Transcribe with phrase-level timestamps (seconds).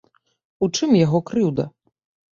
[0.67, 1.63] У чым яго крыўда?